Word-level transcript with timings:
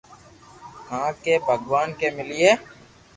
ھي 0.89 1.01
ڪي 1.23 1.33
ڀگوان 1.45 1.87
ڪي 1.99 2.07
ملئي 2.17 2.51